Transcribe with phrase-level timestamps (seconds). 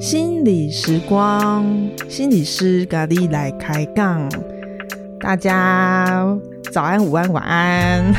[0.00, 1.64] 心理时光，
[2.08, 4.28] 心理师咖喱来开杠。
[5.18, 6.38] 大家
[6.70, 8.12] 早安、午安、晚安。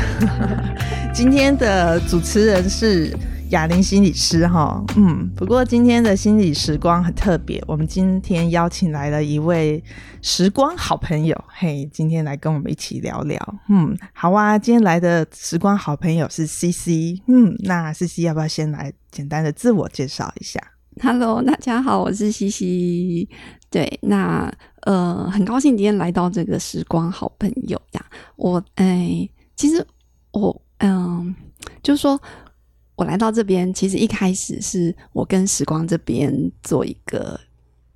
[1.14, 3.16] 今天的主持人是
[3.52, 9.82] 雅铃心理师哈，嗯，不过今天的心理时光很特别，我们今天邀请来了一位
[10.22, 13.40] 时光好朋友，嘿，今天来跟我们一起聊聊，
[13.70, 20.60] 嗯，好啊，今天来的时光好朋友是 CC，嗯，那 CC 要不要先来简单的自我介绍一下
[21.02, 23.30] ？Hello，大家好，我是西西。
[23.70, 24.52] 对，那
[24.82, 28.06] 呃，很高兴今天来到这个时光好朋友呀。
[28.38, 29.86] 我哎，其实
[30.32, 31.34] 我嗯、
[31.82, 32.20] 就是说
[32.96, 37.40] 我来到这边，其实一开始是我跟时光这边做一个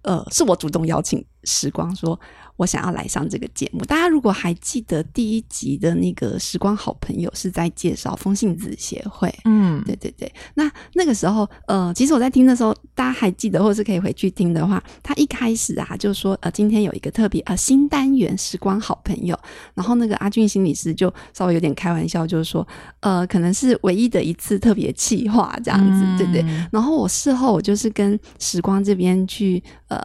[0.02, 2.20] 呃，是我主动邀请时光说。
[2.59, 3.79] 我想要来上这个节目。
[3.85, 10.29] 大家如果还记得第一集的那个时光好朋友是在介绍风信子协会，嗯，对对对。
[10.55, 19.39] 那那个时候，呃，其实我在听的时候，大家还记得，或是可以回去听的话，他一开始啊就说，呃，今天有一个特别呃新单元时光好朋友。
[19.73, 22.67] 然后那个阿俊心理师就稍微有点开玩笑，就是说，
[22.99, 26.67] 呃，可能是唯一的一次特别企划这样子，嗯、对对。
[26.73, 29.97] 然后我事后我就是跟时光这边去呃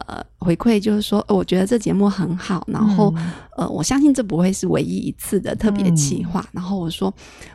[0.45, 2.63] 回馈，就是说，我觉得这节目很好。
[2.67, 6.39] 然后、嗯、呃，我相信这不会是唯一一次的特别企划。
[6.41, 7.11] 嗯、然后我说，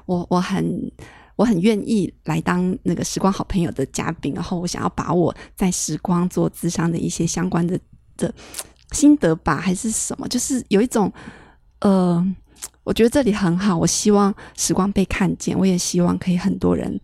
[0.07, 0.93] 我我很
[1.37, 4.35] 我很愿意来当那个时光好朋友的嘉宾。
[4.35, 7.79] 然后我想要把我在时光做咨商的一些相关的
[8.17, 8.35] 的
[8.91, 11.13] 心得吧，还是什么，就是有一种
[11.81, 12.35] 呃，
[12.83, 13.79] 我觉得这里很好。
[13.79, 17.01] 我希望时光被看见，我也希望可以很多人。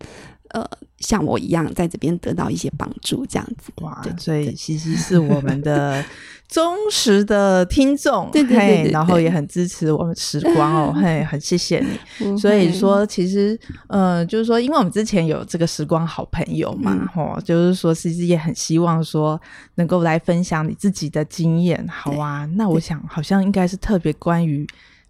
[0.49, 0.65] 呃，
[0.99, 6.03] 像我一样在这边得到一些帮助，这样子哇，所以其实是我们的
[6.47, 12.37] 忠实的听众，对对对，然后也很支持我们时光哦，嘿，很谢谢你。
[12.39, 19.39] 所以说，其实呃，就是说，因为我们之前有这个时光好朋友嘛，吼，就是说，其实也很希望说
[19.75, 22.45] 能够来分享你自己的经验，好啊。
[22.55, 24.65] 那我想，好像应该是特别关于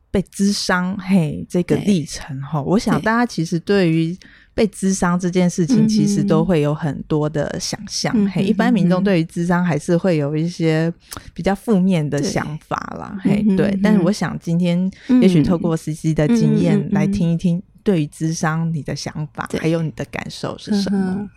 [0.10, 2.60] 被咨商嘿这个历程哈。
[2.64, 4.18] 我想大家其实对于
[4.58, 8.12] 被智商这件事情，其实都会有很多的想象。
[8.16, 10.92] 嗯、嘿，一般民众对于智商还是会有一些
[11.32, 13.16] 比较负面的想法啦。
[13.22, 13.80] 嘿，对。
[13.84, 14.92] 但是我想今天
[15.22, 21.30] 也许透过 CC 的经验来听一听，对于智商你的想法还有你的感受是什么？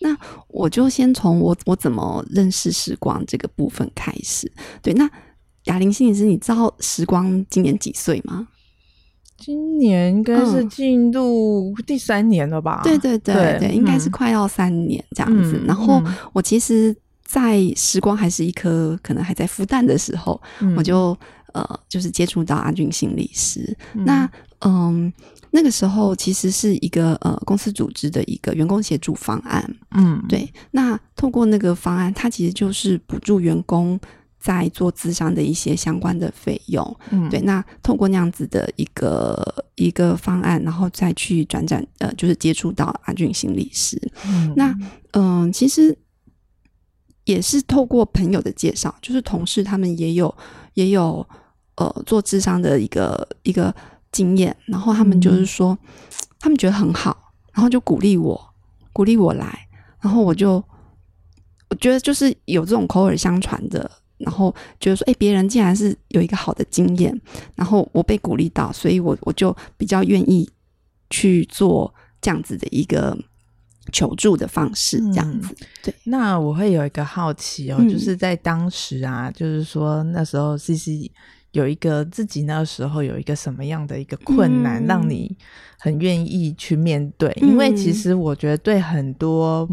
[0.00, 0.16] 那
[0.48, 4.50] 我就先从我我怎么认识时光这个部分开始。
[4.80, 5.06] 对，那
[5.64, 8.48] 雅铃心理师，你知道时光今年几岁吗？
[9.38, 12.82] 今年应该是进入第三年了吧？
[12.82, 15.60] 嗯、对对对对，对应该是快要三年这样子。
[15.62, 16.94] 嗯、然后我其实，
[17.24, 21.16] 在时光还是一颗可能还在孵蛋的时候，嗯、我就
[21.54, 23.76] 呃，就是接触到阿俊心理师。
[23.94, 24.28] 嗯那
[24.62, 25.12] 嗯，
[25.52, 29.64] 那个时候其实是一个呃公司组织的一个员工协助方案。
[29.92, 30.52] 嗯，对。
[30.72, 33.98] 那透过那个方案，它其实就是补助员工。
[34.38, 44.70] 在做智商的一些相关的费用，嗯，对，那透过那样子的一个一个方案，然后再去转转，呃，就是接触到阿俊心理师，嗯，那
[45.10, 45.98] 嗯、呃，其实
[47.24, 50.32] 也是透过朋友的介绍，就是同事他们也有
[50.74, 51.26] 也有
[51.74, 53.74] 呃做智商的一个一个
[54.12, 55.88] 经验，然后他们就是说，嗯、
[56.38, 58.54] 他们觉得很好，然后就鼓励我，
[58.92, 59.66] 鼓励我来，
[60.00, 60.64] 然后我就
[61.70, 63.90] 我觉得就是有这种口耳相传的。
[64.18, 67.18] 然后觉得说，哎，别人竟然是有一个好的经验，
[67.54, 70.48] 然后我被鼓励到，所以我我就比较愿意
[71.10, 73.16] 去做这样子的一个
[73.92, 75.54] 求助的方式，这样子。
[75.60, 81.10] 嗯、对，那我会有一个好奇哦，嗯、就是在当时啊，就是说那时候 CC
[81.52, 85.34] 有一个自己那时候有一个什么样的一个困难，让你
[85.78, 87.30] 很愿意去面对？
[87.40, 89.68] 嗯、因为其实我觉得对很多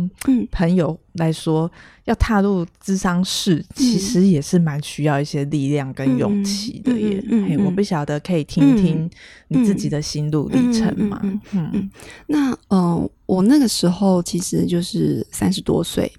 [0.52, 1.70] 朋友来说。
[2.06, 7.20] 要踏入智商室，其实也是蛮需要一些力量跟勇气的耶。
[7.28, 9.10] 嘿，我不晓得可以听听
[9.48, 11.20] 你自己的心路历程吗？
[11.52, 11.90] 嗯，
[12.28, 16.12] 那呃，我那个时候其实就是三十多岁。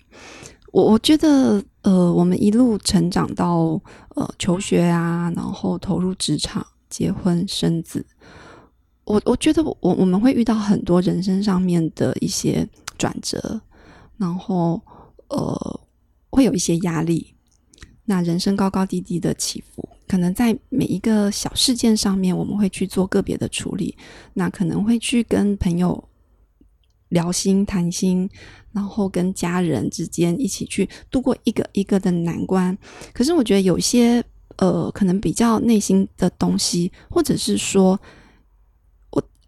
[0.73, 3.81] 我我觉得呃，我们一路成长到
[4.17, 8.05] 呃求学啊，然后投入职场、结婚、生子。
[9.07, 12.69] 我我觉得我我们会遇到很多人生上面的一些
[12.99, 13.61] 转折，
[14.19, 14.81] 然后。
[15.29, 15.81] 呃，
[16.31, 17.35] 会有一些压力。
[18.05, 23.97] 那人生高高低低的起伏，可能在每一个小事件上面，我们会去做个别的处理。
[24.35, 26.09] 那可能会去跟朋友
[27.09, 28.31] 聊心谈心，
[28.71, 32.79] 然后跟家人之间一起去度过一个一个的难关。
[33.13, 34.23] 可是我觉得有些
[34.59, 38.01] 呃，可能比较内心的东西，或者是说，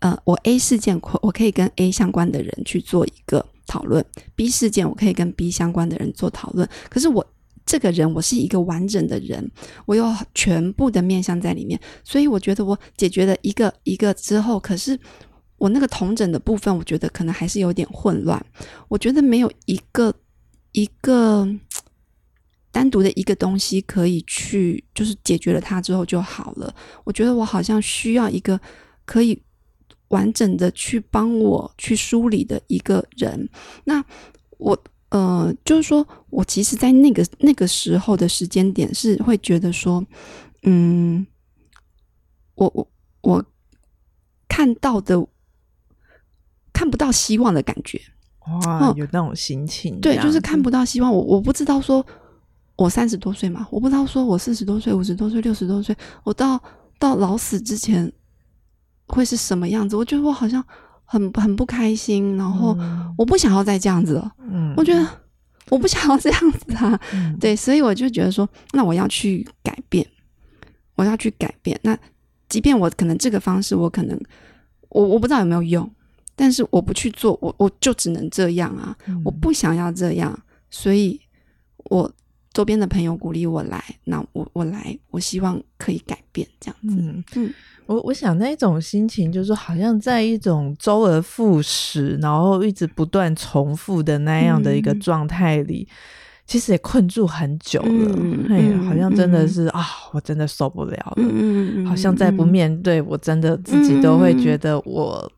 [0.01, 4.05] 呃，我 A 事件，我可以跟 A 相关的人去做一个讨论
[4.37, 6.69] ；B 事件，我可以跟 B 相关的人做讨论。
[6.89, 7.27] 可是我
[7.67, 9.51] 这个人，我是一个完整的人，
[9.87, 14.99] 我有全部的面向在里面，所以我觉得我解决了一个一个之后，可是
[15.57, 18.45] 我那个同整的部分，我觉得可能还是有点混乱。
[18.89, 20.15] 我觉得没有一个
[20.73, 21.49] 一个。
[22.71, 26.73] 单独的一个东西可以去，就是解决了它之后就好了。
[27.03, 28.61] 我觉得我好像需要一个
[29.07, 29.43] 可以
[30.09, 33.49] 完整的去帮我去梳理的一个人。
[33.85, 34.05] 那
[34.59, 34.79] 我
[35.11, 40.05] 呃，就是说我其实，在那个那个时候的时间点，是会觉得说，
[40.65, 41.27] 嗯，
[42.55, 42.91] 我我
[43.23, 43.45] 我
[44.49, 45.27] 看到的
[46.73, 48.01] 看不到希望的感觉。
[48.65, 51.13] 哇，有那种心情，对，就是看不到希望。
[51.13, 52.05] 我我不知道说。
[52.81, 56.63] 我三十多岁嘛，我不知道说我四十多岁、五十多岁、六十多岁，我到
[56.97, 58.13] 到老死之前
[59.09, 59.97] 会是什么样子？
[59.97, 60.65] 我觉得我好像
[61.05, 62.77] 很很不开心，然后
[63.17, 64.33] 我不想要再这样子了。
[64.39, 65.07] 嗯，我觉得
[65.71, 67.01] 我不想要这样子啊。
[67.13, 70.07] 嗯，对，所以我就觉得说，那我要去改变，
[70.95, 71.79] 我要去改变。
[71.83, 71.99] 那
[72.49, 74.21] 即便我可能这个方式，我可能
[74.91, 75.91] 我我不知道有没有用，
[76.37, 78.97] 但是我不去做，我我就只能这样啊。
[79.25, 80.39] 我不想要这样，
[80.71, 81.21] 所以
[81.85, 82.11] 我。
[82.59, 86.97] 周边的朋友鼓励我来，那我我来，我希望可以改变这样子。
[87.01, 87.55] 嗯嗯，
[87.87, 95.95] 我我想那种心情，就是好像在一种周而复始，然后一直不断重复的那样的一个状态里，嗯、
[96.49, 98.17] 其实也困住很久了。
[98.17, 101.15] 嗯，嗯好像真的是、嗯、啊，我真的受不了了。
[101.19, 105.31] 嗯，好像再不面对，我真的自己都会觉得我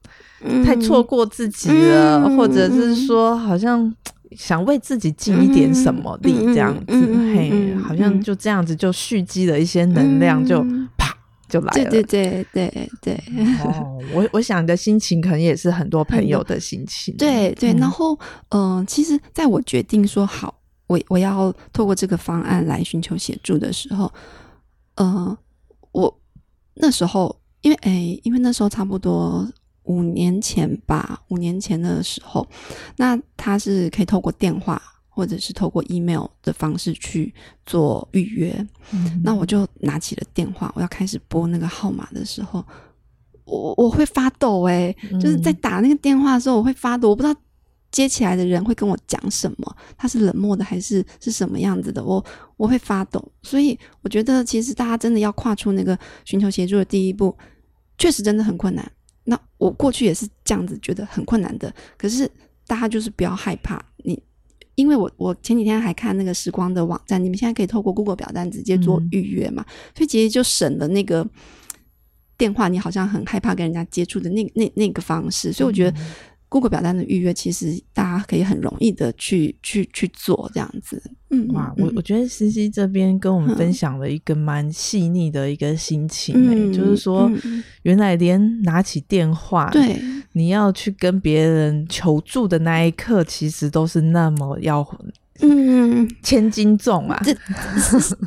[0.64, 3.94] 太错过自己了，嗯、或者是说好像。
[4.36, 11.12] 想为自己尽一点什么力，这样子，嗯、嘿，嗯、好像就这样子就蓄积了一些能量，就、嗯、啪
[11.48, 11.90] 就来了。
[11.90, 13.20] 对对对对对。
[13.64, 17.16] 哦，我 我想的心情可能也是很多朋友的心情。
[17.16, 18.16] 对对，然后
[18.50, 20.54] 嗯、呃，其实在我决定说好，
[20.86, 24.12] 我我要透过这个方案来寻求协助的时候，
[24.94, 25.36] 呃，
[25.92, 26.20] 我
[26.74, 29.48] 那时候因为哎，因为那时候差不多。
[29.90, 32.46] 五年前吧，五年前的时候，
[32.96, 37.34] 那他是可以透过电话或者是透过 email 的方式去
[37.66, 38.54] 做预约。
[38.92, 42.64] 嗯、那我就拿起了电话，我要开始拨那个号码的时候，
[43.44, 47.34] 我我会发抖诶、就是在打那个电话的时候，我会发抖，我不知道
[47.90, 52.24] 接起来的人会跟我讲什么，他是冷漠的还是是什么样子的，我
[52.56, 53.20] 我会发抖。
[53.42, 57.36] 所以我觉得，其实大家真的要跨出那个寻求协助的第一步，
[57.98, 58.88] 确实真的很困难。
[59.30, 62.28] 那我过去也是这样子觉得很困难的，可是
[62.66, 64.20] 大家就是不要害怕你，
[64.74, 71.24] 因为我我前几天还看那个时光的网站，你们现在可以透过 Google 表单直接做预约嘛，嗯、所以其实就省了那个
[72.36, 75.96] 电话，你好像很害怕跟人家接触的那那那个方式，所以我觉得。
[76.52, 81.00] Google 表单的预约，其实大家可以很容易的去去去做这样子。
[81.30, 87.30] 嗯，哇，我我觉得西西这边跟我们分享了一个蛮细腻的一个心情、欸，嗯、就是说，
[87.82, 94.86] 原来连拿起电话，对、嗯，你要去跟别人求助的那一刻，其实都是那么要，
[95.40, 97.20] 嗯，千斤重啊。
[97.24, 97.34] 这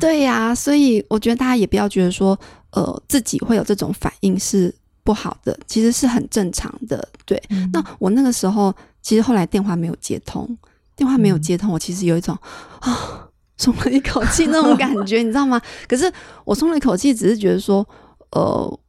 [0.00, 2.38] 对呀、啊，所以我觉得大家也不要觉得说，
[2.70, 4.74] 呃，自己会有这种反应是。
[5.06, 7.06] 不好的，其实是很正常的。
[7.26, 10.48] 对，嗯、那我那个时候，其实后来电话没有接通，
[10.96, 12.36] 电话没有接通，我其实有一种
[12.80, 15.60] 啊，松了一口气那种感觉，你知道吗？
[15.88, 16.12] 可是
[16.44, 17.86] 我松了一口气，只是觉得说，
[18.30, 18.80] 呃，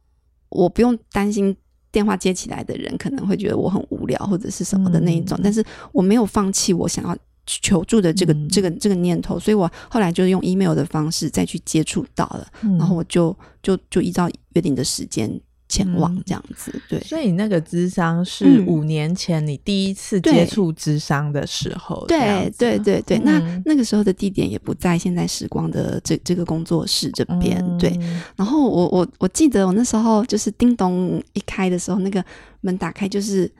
[0.48, 1.56] 我不用担心
[1.90, 15.40] 电话接起来的人可能会觉得我很无聊或者是什么的那一种，嗯、但是我没有放弃我想要求助的这个、嗯、这个这个念头，所以我后来就用 email 的方式再去接触到了，嗯、然后我就就就依照约定的时间。
[15.68, 27.98] 前往这样子，嗯、对，所以那个智商是五年前你第一次接触智商的时候，对对对对，嗯、那那个时候的地点也不在现在时光的这这个工作室这边，嗯、对。
[28.36, 32.24] 然后我我我记得我那时候就是叮咚一开的时候，那个
[32.60, 33.50] 门打开，就是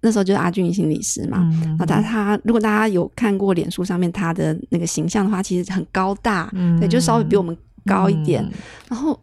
[0.00, 8.52] 那时候就是阿俊心理师嘛，嗯、然后他他如果大家有看过脸书上面他的那个形象的话，其实很高大，嗯、对，就稍微比我们高一点，嗯、
[8.88, 9.20] 然后。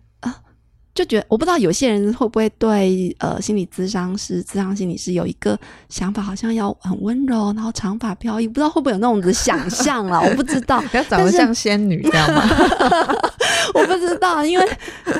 [0.97, 5.55] 就觉得我不知道有些人会不会对呃心理咨商师、咨商心理师有一个
[5.89, 12.41] 想法，好像要很温柔，然后长发飘逸，不知道会不会有那种的想象啦，我不知道， 要长得像仙女这样吗？
[13.75, 14.65] 我不知道，因为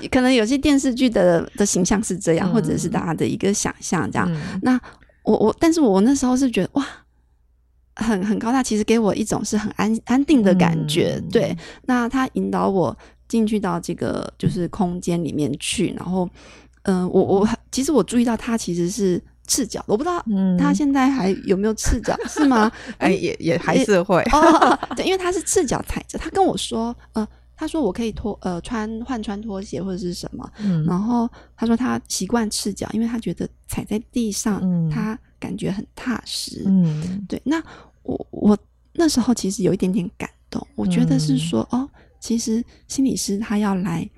[0.10, 4.28] 可能有些电视剧的的形象是这样，或者是大家的一个想象这样。
[4.32, 4.82] 嗯、那
[5.22, 6.84] 我我，但是我那时候是觉得哇，
[7.98, 11.18] 很很高大，其实给我一种是很安安定的感觉。
[11.18, 11.56] 嗯、对，
[11.86, 12.98] 那他引导我。
[13.28, 16.30] 进去到这个就是空间里面去，然后，
[16.84, 20.24] 嗯、呃，我我其实我注意到他其实是赤脚，我不知道
[20.58, 22.72] 他现在还有没有赤脚，嗯、是吗？
[22.98, 24.22] 哎，也也还是会。
[24.32, 37.62] 哦， 对，因为他是赤脚踩着，他跟我说，呃，他说我可以脱呃穿换穿拖鞋或者是什么，嗯，然后他说他习惯赤脚，因为他觉得踩在地上，嗯、他感觉很踏实，嗯，对，那
[38.04, 38.58] 我我
[38.94, 41.90] 那时候其实有一点点感动，我觉得是说、嗯、哦。
[42.20, 44.10] 其实心理师他要来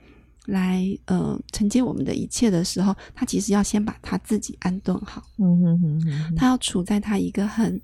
[0.47, 5.23] 来呃承接我们的一切的时候，他其实要先把他自己安顿好。
[5.37, 7.81] 嗯哼哼哼，他要处在他一个很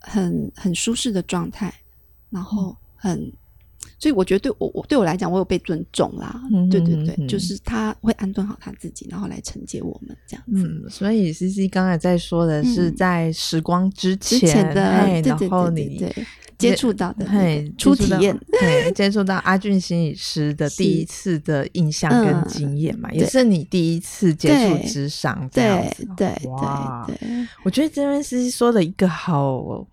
[0.00, 1.72] 很很舒适的状态，
[2.30, 3.32] 然后很。
[3.98, 6.42] 所以我觉得对我我对我来讲，我有被尊重啦。
[6.52, 10.66] 嗯、对对对，就是他会安顿好他自己，然后来承接我们这样子。
[10.66, 14.82] 嗯，所以 CC 刚才在说的是在时光之前，嗯、之前的，
[15.22, 16.04] 然后你
[16.70, 26.06] 接触到的，嘿，初体验， 嘿，接触到阿俊心理师的第一次的印象跟经验嘛，也是你第一次接触智商这样子。
[26.16, 29.86] 对对对对，我觉得这边 CC 说的一个好。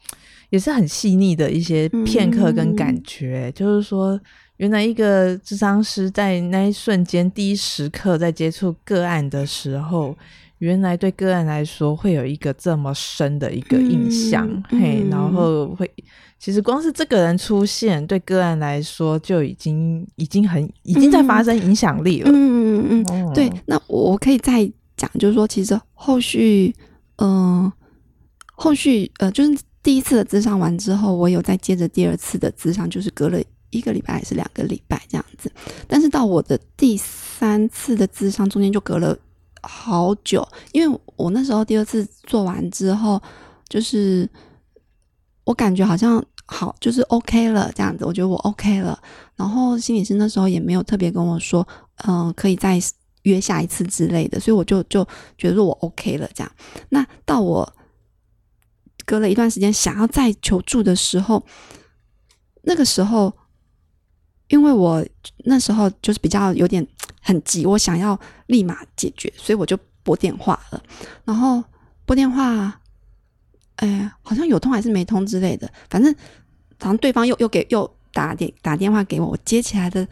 [0.51, 4.19] 也是很细腻的一些片刻跟感觉，嗯、就是说，
[4.57, 10.13] 原来一个智商师在那一瞬间、第一时刻在接触个案的时候，
[10.57, 15.89] 原来对个案来说会有一个这么深的一个印象，嗯、嘿，然后会，
[16.41, 22.31] 其实光是这个人出现，对个案来说就已经已经很已经在发生影响力了。
[22.31, 23.47] 嗯嗯嗯嗯，哦、对。
[23.67, 24.67] 那我可以再
[24.97, 26.75] 讲，就是说，其实后续，
[27.17, 27.29] 嗯、
[27.65, 27.73] 呃，
[28.55, 29.55] 后续呃，就是。
[29.83, 35.51] 第一次的咨商完之后，我有再接着第二次的咨商，就是隔了一个礼拜还是两个礼拜这样子。
[35.87, 39.17] 但是到我的第三次的咨商中间就隔了
[39.63, 43.19] 好久，因为我那时候第二次做完之后，
[43.67, 44.29] 就是
[45.45, 49.01] 我感觉好像好，就是 OK 了这样子，我觉得我 OK 了。
[49.35, 51.67] 然后心理师那时候也没有特别跟我说，
[52.05, 52.79] 嗯、可以再
[53.23, 56.51] 约下一次之类的，所以我就就觉得我 OK 了这样。
[56.89, 57.73] 那到我。
[59.03, 61.43] 隔了一段时间，想要再求助的时候，
[62.61, 63.33] 那个时候，
[64.47, 65.05] 因为我
[65.39, 66.87] 那时候就是比较有点
[67.19, 70.81] 很急，我想要立马解决，所以我就拨电话了。
[71.25, 71.61] 然后
[72.05, 72.79] 拨电话，
[73.77, 76.15] 哎，好像有通还是没通之类的，反正
[76.81, 80.05] 好像对方又又给又打电打电话给我，我接起来的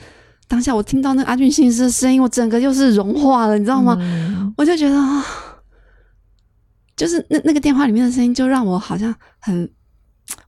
[0.47, 3.97] 当下，我听到那个阿俊心理师的声音，我整个就是融化了，你知道吗？
[3.99, 5.25] 嗯、我就觉得啊。
[6.95, 9.69] 就是那那个电话里面的声音，就让我好像很，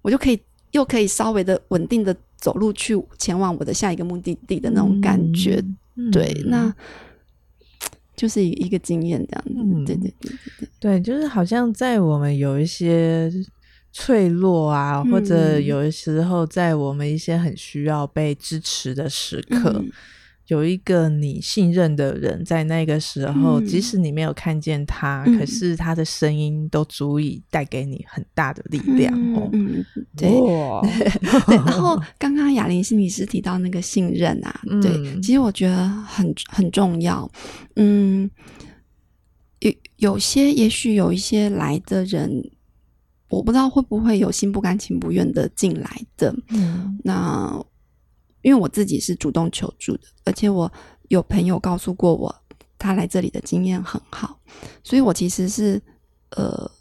[0.01, 0.37] 我就可以
[0.71, 5.63] 又可以稍微的稳定的走路去前往我的下一个目的地的那种感觉，
[5.95, 6.69] 嗯、对，那
[8.17, 13.31] 就是一个经验这样子，对对对对，对，就是好像在我们有一些
[13.91, 19.74] 脆弱啊，或者有的时候在我们一些很需要被支持的时刻。
[19.77, 19.91] 嗯
[20.48, 29.48] 有一个你信任的人在那个时候，嗯、即使你没有看见他，嗯、可是他的声音都足以带给你很大的力量哦。
[29.53, 29.81] 嗯，
[30.17, 30.29] 对。
[31.48, 37.31] 对，然后 刚刚雅玲心理师提到那个信任啊，嗯、对，其实我觉得很很重要。
[37.77, 38.29] 嗯，
[39.60, 42.51] 有有些，也许有一些来的人，
[43.31, 46.35] 我不知道会不会有心不甘情不愿的进来的。
[46.50, 47.65] 嗯，那。
[48.43, 50.71] 因为我自己是主动求助的，而且我
[51.09, 52.35] 有朋友告诉过我，
[52.79, 54.35] 他来这里的经验很好，
[54.83, 55.79] 所以我其实是
[56.31, 56.71] 呃，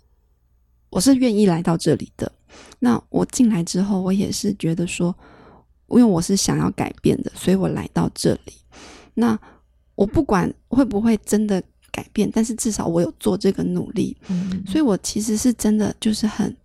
[0.89, 2.33] 我是愿意来到这里的。
[2.79, 5.15] 那我进来之后，我也是觉得说，
[5.89, 8.55] 因为我是想要改变的，所以我来到这里。
[9.13, 9.39] 那
[9.97, 16.57] 我不管会不会真的改变，但是至少我有做这个努力，嗯，所以我其实是真的就是很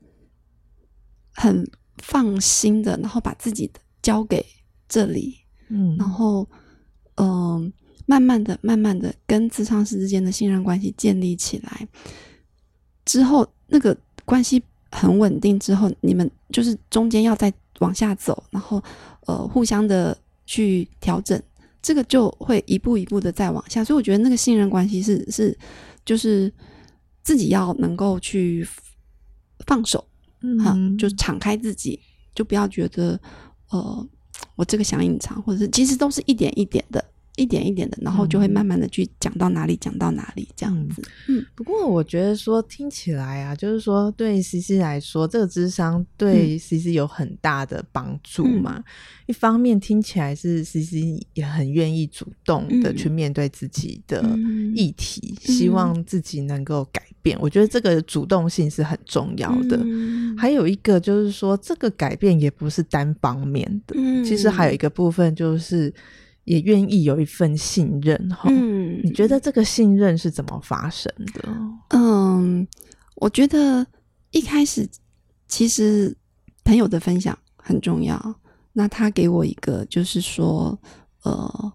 [1.34, 4.46] 很放心的，然后把自己的交给。
[4.88, 5.36] 这里，
[5.70, 6.48] 嗯，然后，
[7.16, 7.72] 嗯、呃，
[8.06, 11.88] 慢慢的、慢慢的跟咨商师之间的信任关系建立起来。
[13.04, 18.82] 之后，那个关系很稳定之后，你们就是中间要再往下走，然后，
[19.26, 20.16] 呃，互相的
[20.46, 21.42] 去调整，
[21.86, 23.84] 这个就会一步一步的再往下。
[23.84, 25.56] 所以我觉得那个信任关系是是，
[26.04, 26.52] 就是
[27.22, 28.68] 自己要能够去
[29.68, 30.04] 放手，
[30.42, 32.00] 嗯哼，就敞开自己，
[32.34, 33.20] 就不要觉得，
[33.70, 34.10] 呃。
[34.58, 37.04] 我这个想隐藏，或者是其实都是一点一点的，
[37.38, 41.02] 一点一点的，然后就会慢慢的去讲到哪里，讲到哪里这样子。
[41.28, 48.78] 嗯，不过我觉得说听起来啊，就是说对 CC 来说，这个智商对 CC 有很大的帮助嘛。
[48.78, 48.84] 嗯、
[49.26, 54.24] 一方面听起来是 CC 也很愿意主动的去面对自己的
[54.74, 57.38] 议题，嗯、希望自己能够改变。
[57.42, 59.78] 我觉得这个主动性是很重要的。
[59.84, 65.94] 嗯、还有一个就是说，这个改变也不是单方面的，嗯、其实还有一个部分就是。
[66.46, 68.48] 也愿意有一份信任哈。
[68.50, 71.50] 嗯，你觉得这个信任是怎么发生的？
[71.90, 72.66] 嗯，
[73.16, 73.86] 我觉得
[74.32, 74.88] 一开始
[75.48, 76.16] 其实
[76.64, 78.36] 朋友的分享很重要。
[78.72, 80.80] 那他给我一个，就是说，
[81.24, 81.74] 呃。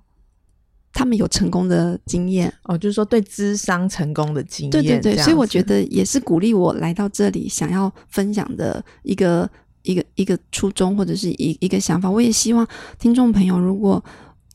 [0.93, 9.49] 他们有成功的经验哦，就是说对智商成功的经验，对对对，所以我觉得也是鼓励我来到这里想要分享的一个
[9.83, 12.11] 一个一个初衷或者是一一个想法。
[12.11, 12.67] 我也希望
[12.99, 14.05] 听众朋友如果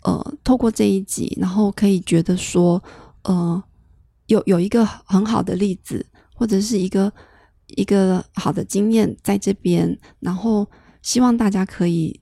[0.05, 2.81] 呃透过这一集，然后可以觉得说
[3.23, 3.61] 呃
[4.27, 7.11] 有有一个很好的例子，或者是一个
[7.75, 10.65] 一个好的经验在这边，然后
[11.01, 12.19] 希望大家可以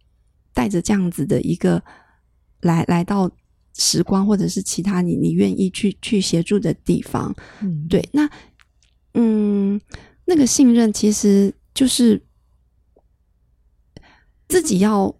[0.54, 1.84] 带着这样子的一个
[2.62, 3.30] 来来到。
[3.75, 8.30] 时光，或者是其他你你愿意去去协助的地方，嗯，对，那
[9.16, 9.82] 嗯，
[10.25, 12.22] 那个信任其实就是
[14.48, 15.16] 自己要要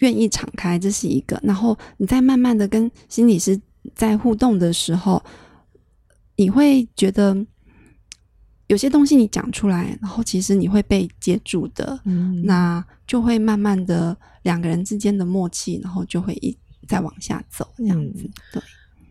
[0.00, 1.40] 愿意敞开，这是一个。
[1.42, 3.58] 然后你在慢慢的跟心理师
[3.94, 5.22] 在互动的时候，
[6.36, 7.34] 你会觉得
[8.66, 16.54] 有些东西你讲出来，然后其实你会被接住的，嗯，那就会慢慢的两个人之间的默契，然后就会一。
[16.88, 18.60] 再往下走，这样子，对。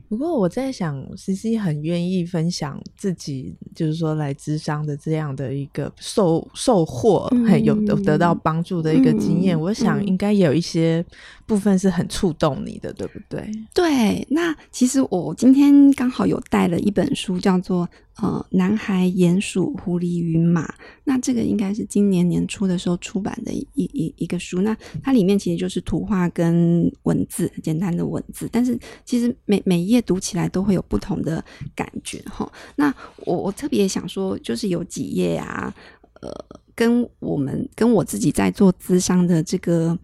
[0.09, 9.55] 不过我在想，CC 很愿意分享自己，就是说来智商的这样的一个受受获，很、嗯、有得得到帮助的一个经验。
[9.55, 11.05] 嗯、我想应该有一些
[11.45, 13.47] 部分是很触动你的，对不对？
[13.73, 14.27] 对。
[14.31, 17.87] 那其实我今天刚好有带了一本书，叫做。
[18.21, 20.73] 呃，男孩、鼹鼠、狐狸与马，
[21.05, 24.61] 那这个应该是今年年初的时候出版的一一一个书。
[24.61, 31.41] 那它里面其实就是图画跟文字，简单的文字，但是其实每每一页读起来都会有不同的
[31.73, 32.51] 感觉哈。
[32.75, 35.73] 那我我特别想说，就是有几页啊，
[36.19, 36.29] 呃，
[36.75, 39.97] 跟我们跟我自己在做咨商的这个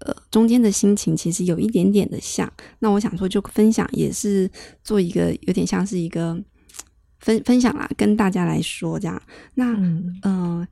[0.00, 2.52] 呃中间的心情，其实有一点点的像。
[2.80, 4.50] 那我想说，就分享也是
[4.84, 6.38] 做一个有点像是一个。
[7.20, 9.20] 分分享啦，跟大家来说这样。
[9.54, 10.68] 那嗯、呃，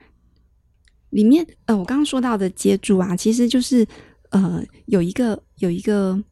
[1.11, 3.87] 里面呃，我刚刚说到的接住啊，其实就是
[4.31, 6.23] 呃，有一个有一个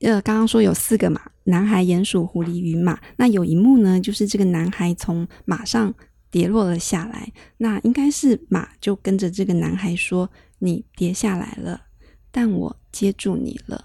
[0.00, 3.00] 呃，刚刚说有四个嘛，男孩、鼹鼠、狐狸与马。
[3.16, 5.94] 那有一幕呢，就是这个男孩从马上
[6.30, 11.80] 跌落了下来，那应该是马就跟着这个男孩说：“你跌下来了，
[12.30, 13.84] 但我接住你了。”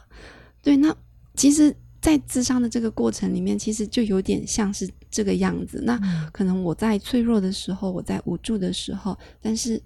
[0.64, 0.96] 对，那
[1.36, 1.76] 其实。
[2.06, 5.82] 在咨商的这个过程里面，其实就有点像是这个样子。
[5.84, 6.00] 那
[6.32, 9.82] 可能我在脆弱的时候，我在无助的时候，但是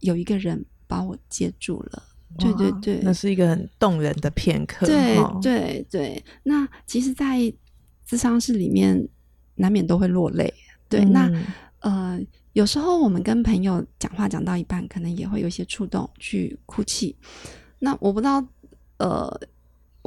[0.00, 2.02] 有一个人把我接住了。
[2.38, 4.84] 对对对，那是一个很动人的片刻。
[4.84, 7.50] 对对对，那其实，在
[8.06, 9.08] 咨商室里面
[9.54, 10.52] 难免都会落泪。
[10.90, 11.32] 对，嗯、那
[11.78, 12.20] 呃，
[12.52, 17.16] 有时候我们跟朋友讲话讲到一半，可能也会有一些触动，去哭泣。
[17.78, 18.46] 那我不知道，
[18.98, 19.40] 呃。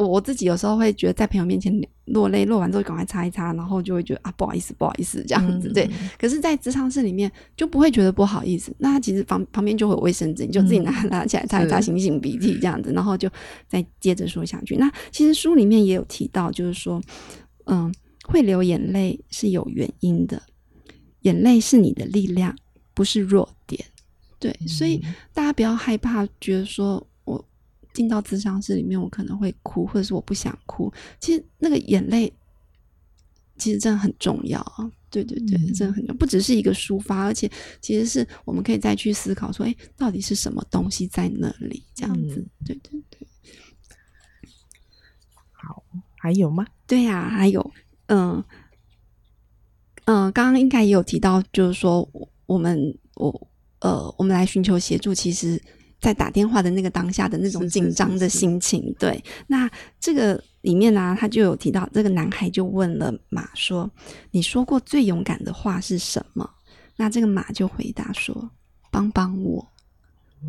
[0.02, 1.72] 我我自己有时候会觉得在朋友面前
[2.06, 5.90] 落泪，落完之后赶快擦一擦，然后就会觉得啊不好意思不好意思这样子，对。
[6.18, 8.76] 可是，在职场室里面就不会觉得不好意思。
[8.80, 13.30] 那其实旁旁边就会有卫生纸，你就自己拿拿起来擦一擦，擤擤鼻涕这样子，然后就
[13.68, 14.76] 再接着说下去。
[14.76, 17.02] 那其实书里面也有提到，就是说，
[17.66, 20.42] 嗯，会流眼泪是有原因的，
[21.22, 22.56] 眼泪是你的力量，
[22.94, 23.84] 不是弱点。
[24.40, 25.00] 对，所以
[25.34, 27.08] 大家不要害怕，觉得说。
[27.94, 30.92] 进到咨商室里面，我可能会哭，或者是我不想哭。
[31.20, 32.32] 其实那个眼泪，
[33.58, 34.64] 其实真的很重要。
[35.10, 37.52] 对对对，嗯、真的很重要，不只是一个抒发，而且
[37.82, 41.84] 其实是我们可以再去思考说，哎，到底是什么东西在那里？
[41.94, 43.28] 这样子，嗯、对对对。
[45.52, 45.84] 好，
[46.18, 46.66] 还有吗？
[46.88, 47.72] 对呀、啊，还有，
[48.06, 48.42] 嗯
[50.06, 52.10] 嗯，刚刚应该也有提到，就是说，
[52.46, 53.48] 我们我
[53.80, 55.62] 呃，我们来寻求协助，其实。
[56.02, 59.24] 在打电话的那个当下的那种紧张的心情，是是是是对。
[59.46, 63.90] 那这个里面呢、啊，他就有提到，这个男孩就问了马说
[64.32, 66.50] ：“你说过最勇敢的话是什么？”
[66.98, 68.50] 那这个马就回答说
[68.90, 69.66] ：“帮帮我。”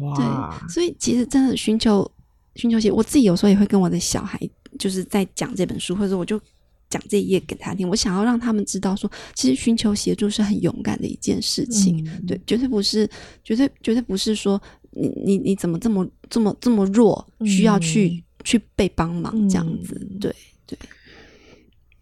[0.00, 0.16] 哇！
[0.16, 2.10] 对，所以其实真的寻求
[2.54, 4.40] 寻求协，我自己有时候也会跟我的小孩，
[4.78, 6.40] 就是在讲这本书，或者我就
[6.88, 7.86] 讲这一页给他听。
[7.86, 12.02] 我想要让他们知道说，其实寻求协助是很勇敢的一件事情。
[12.08, 13.06] 嗯、对，绝对不是，
[13.44, 14.58] 绝对绝对不是说。
[14.92, 19.98] 你你你怎么这么这么这么弱，需要去、嗯、去被帮忙这样子？
[20.10, 20.34] 嗯、对
[20.66, 20.78] 对。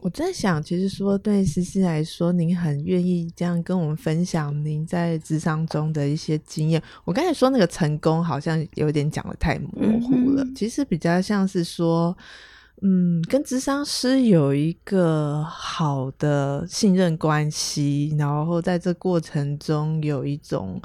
[0.03, 6.83] 我在想，其实说对思思来说，您很愿意这样跟我们分享您在咨商中的一些经验。
[7.05, 10.42] 我刚才说那个成功，好像有点讲得太模糊了。
[10.42, 12.16] 嗯、其实比较像是说，
[12.81, 20.81] 嗯，跟智商师有一个好的信任关系，然后在这过程中有一种。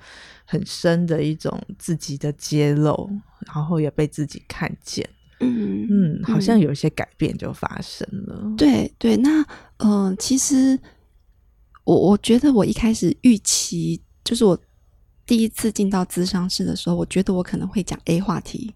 [0.45, 3.09] 很深的一种自己的揭露，
[3.47, 5.07] 然后也被自己看见。
[5.41, 8.55] 嗯嗯，好像有一些改变就发生了。
[8.57, 9.41] 对对，那
[9.77, 10.79] 嗯、呃，其实
[11.83, 14.57] 我我觉得我一开始预期，就是我
[15.25, 18.73] 第一次进到咨商室的时候，我觉得我可能会讲 A 话题，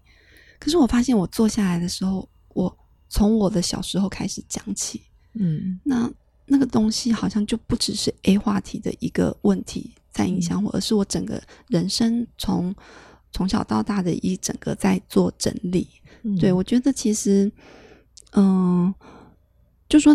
[0.58, 2.78] 可是我发现我坐下来的时候，我
[3.08, 5.00] 从我的小时候开始讲起，
[5.32, 6.12] 嗯，那
[6.44, 12.74] 那个东西好像就不只是 A 话题的一个问题在影响我，而是我整个人生从
[13.32, 15.88] 从小到大的一整个在做整理。
[16.22, 17.50] 嗯、对，我觉得其实，
[18.32, 18.94] 嗯、呃，
[19.88, 20.14] 就说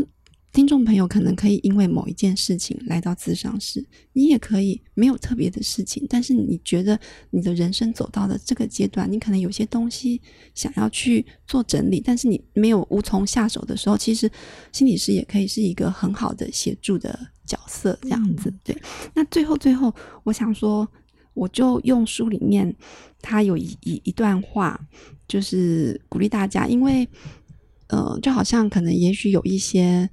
[0.56, 6.98] 听众朋友可能可以因为某一件事情来到咨商室，你也可以没有特别的事情，但是你觉得
[7.30, 10.22] 你的人生走到了这个阶段，你可能有些东西
[10.54, 14.32] 想要去做整理，但是你没有无从下手的时候，其实
[14.72, 18.50] 心理师也可以是一个很好的协助的角色，这样子。
[18.50, 18.82] 嗯、对，
[19.14, 20.88] 那最后最后，我想说。
[21.34, 22.74] 我就用书里面，
[23.22, 24.80] 他有一一一段话，
[25.28, 27.06] 就是鼓励大家，因为，
[27.88, 30.10] 呃，就好像可能也许有一些，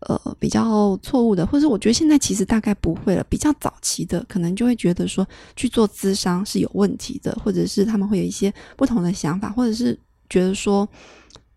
[0.00, 3.24] 呃，比较错误的，或者我觉得现在其实大概不会了。
[3.28, 10.88] 比较早期的，可能就会觉得说去做咨商是有问题的，或者是他们会有一些不同的想法，或者是觉得说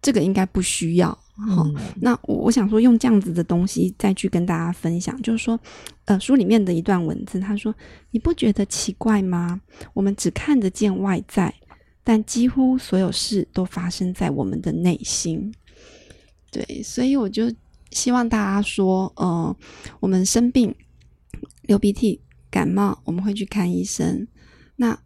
[0.01, 1.17] 这个应该不需要。
[1.35, 5.59] 好，嗯、那我我想说，用这样子的东西再去跟大家分享，就是说，
[6.05, 7.73] 呃，书里面的一段文字，他说
[8.11, 9.59] ：“你不觉得奇怪吗？
[9.95, 11.51] 我们只看得见外在，
[12.03, 15.51] 但几乎所有事都发生在我们的内心。”
[16.51, 17.51] 对，所以我就
[17.93, 19.55] 希望大家说，呃，
[19.99, 20.73] 我们生病、
[21.61, 24.27] 流鼻涕、感冒，我们会去看医生。
[24.75, 24.99] 那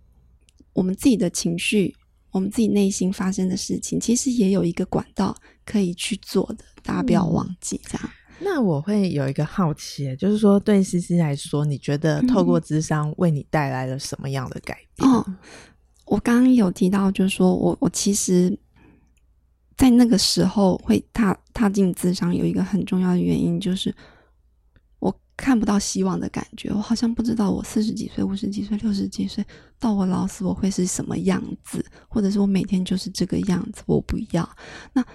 [0.74, 1.96] 我们自己的情绪。
[2.32, 8.02] 我们自己内心发生的事情，其实也有一个管道可以去做的，大家不要忘记这样。
[8.06, 15.10] 嗯、那我会有一个好奇，就是说对 CC 来说，你觉得透过智商为你带来了什么样的改变？
[15.10, 15.26] 嗯、哦，
[16.06, 18.56] 我刚刚有提到，就是说我我其实，
[19.78, 23.96] 在那个时候会踏踏进自商，有一个很重要的原因就是
[25.00, 25.16] 我。
[25.40, 29.46] 看不到希望的感觉，我好像不知道我四十几岁、五十几岁、六十几岁
[29.78, 34.58] 到我老死我会是什么样子，或者是我每天就是这个样子，我不要。
[34.94, 35.06] 那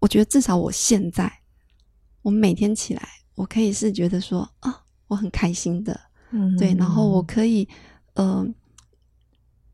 [0.00, 1.32] 我觉得至少我现在，
[2.22, 6.00] 我每天起来，我可以是觉得说啊，我很开心的，
[6.32, 7.68] 嗯，对，然后我可以，
[8.14, 8.44] 呃，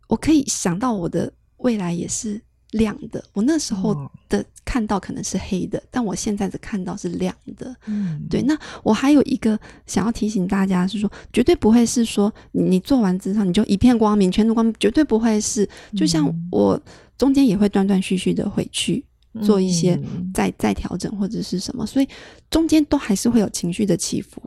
[0.09, 2.38] 我可以想到我的未来也是。
[2.72, 7.74] 亮的，我那时候的看到可能是黑的，哦、但我现在的看到是亮的。
[7.87, 8.40] 嗯，对。
[8.42, 15.68] 那我还有一个想要提醒大家是说，绝对不会是说你，你做完之后你就一片光明，全都光明，绝对不会是。
[15.96, 16.80] 就像我
[17.18, 19.04] 中间也会断断续续的回去
[19.42, 20.00] 做一些
[20.33, 22.09] 再再调整或者是什么，所以
[22.50, 24.40] 中间都还是会有情绪的起伏，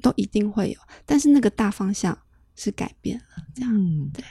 [0.00, 0.78] 都一定会有。
[1.04, 2.16] 但是那个大方向
[2.56, 4.24] 是改变了，这样、嗯、对。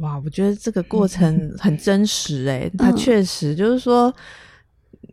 [0.00, 4.12] 哇，我觉得这个过程很真实哎、欸，它确实就是说，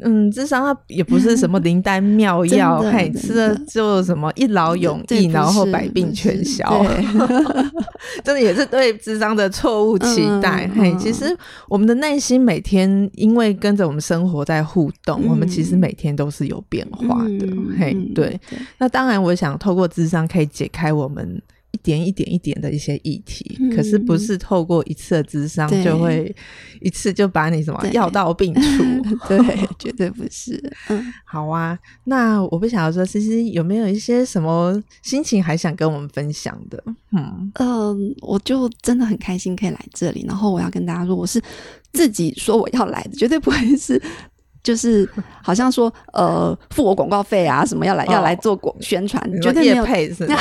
[0.01, 6.85] 嗯，智商它也不是什么灵丹妙 药，嘿，吃了就什么一劳永逸，然后百病全消，
[8.25, 10.69] 真的也是对智商的错误期待。
[10.75, 11.33] 嘿、嗯，其实
[11.69, 17.45] 我们的内心每天因为跟着我们生活在互动，嗯、我们其实每天都是有变化的。
[17.45, 18.37] 嗯、嘿，对，
[18.79, 21.41] 那当然，我想透过智商可以解开我们。
[21.73, 26.33] 一点一点一点的一些议题，嗯、可是不是透过一次的智商就会
[26.81, 28.83] 一次就把你什么药到病除？
[29.27, 29.39] 对，
[29.79, 30.61] 绝对不是。
[30.89, 31.77] 嗯，好啊。
[32.03, 36.81] 那我不想要说，其实有没有一些什么心情还想跟我们分享的？
[37.11, 40.23] 嗯嗯、呃，我就真的很开心可以来这里。
[40.27, 41.41] 然后我要跟大家说，我是
[41.91, 44.01] 自己说我要来的，绝对不会是。
[44.63, 45.07] 就是
[45.43, 50.37] 好像说，呃，付我广告费啊，什么要来、哦、要来做广宣传，绝对没有配是吗？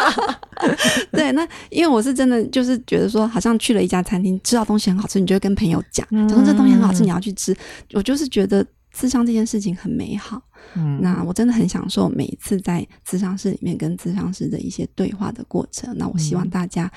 [1.10, 7.56] 对，那因为我是真的就是觉得说，好像去了一家餐厅，吃到东西很好吃，你就会跟朋友讲，讲说这东西很好吃，你要去吃。
[7.94, 10.40] 我就是觉得智商这件事情很美好，
[10.74, 15.96] 嗯，那我真的很享受每一次在咨商室里面跟咨商师的一些对话的过程。
[15.96, 16.90] 那我希望大家。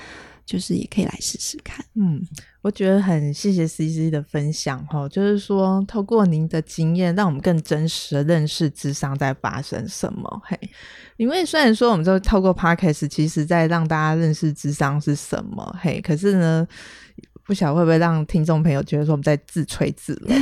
[0.48, 2.26] 就是也可以来试试看，嗯，
[2.62, 10.42] 我觉得很谢谢 CC 的分享哈，就是说透过您的经验，让我们更真实的认识智商在发生什么。
[10.46, 10.58] 嘿，
[11.18, 16.66] 因为虽然说我们都透过 Podcast，其实在让大家认识智商是什么，嘿，可是呢，
[17.44, 20.32] 不晓得会不会让听众朋友觉得说我们在自吹自擂。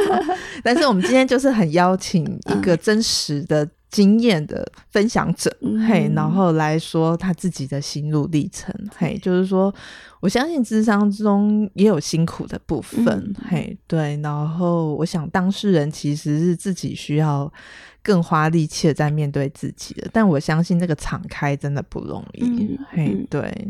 [0.64, 3.68] 但是我们今天就是很邀请一个真实的。
[3.92, 5.54] 经验的分享者，
[5.86, 9.72] 嘿，然后来说他自己的心路历程，嘿，就是说，
[10.20, 17.52] 我相信智商中也有辛苦的部分，嘿，对，然后我想当事人其实是自己需要
[18.02, 20.08] 更花力气的在面对自己了。
[20.12, 23.68] 但我相信那个敞开真的不容易，嗯、嘿，对。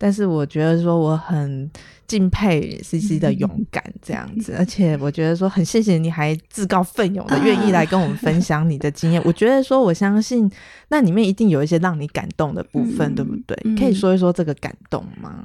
[0.00, 1.68] 但是我觉得说我很
[2.06, 9.20] 敬佩 CC 的勇敢这样子，而且我觉得说很谢谢你还自告奋勇的愿意来跟我们分享你的经验。
[9.24, 10.48] 我觉得说我相信
[10.88, 13.56] 那里面一定有一些让你感动的部分，对不对？
[13.76, 15.44] 可以说一说这个感动吗？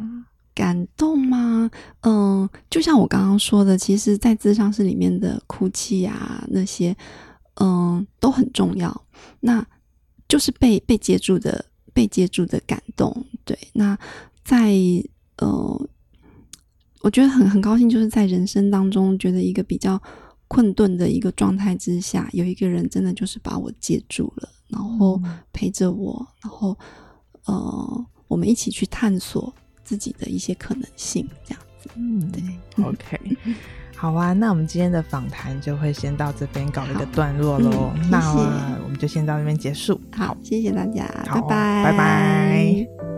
[0.53, 1.71] 感动吗？
[2.01, 6.95] 嗯，就像我刚刚说的，其实，在智商室里面的哭泣啊，那些，
[7.55, 9.05] 嗯，都很重要。
[9.39, 9.65] 那
[10.27, 13.25] 就是被被接住的，被接住的感动。
[13.45, 13.97] 对，那
[14.43, 14.73] 在
[15.37, 15.89] 呃，
[17.01, 20.01] 我觉得很很高兴，就是在人生当中，觉得一个比较
[20.47, 26.77] 困顿的一个状态之下，有一个人真的就是把我接住了，然后陪着我，然后
[27.45, 29.53] 呃，我们一起去探索。
[29.85, 32.41] 自己的一些可能性，这样子，嗯，对
[32.85, 33.19] ，OK，
[34.03, 37.93] 好啊，那我们今天的访谈就会先到这边搞一个段落喽。
[37.95, 38.19] 嗯、那
[38.83, 39.97] 我们就先到这边结束。
[40.11, 43.12] 好，谢谢大家，好拜拜，拜拜。